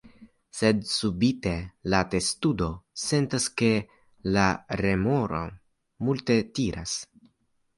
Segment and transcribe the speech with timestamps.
[0.59, 1.51] Sed subite,
[1.93, 2.69] la testudo
[3.01, 3.71] sentas ke
[4.39, 4.47] la
[4.83, 5.43] remoro
[6.09, 6.99] multe tiras.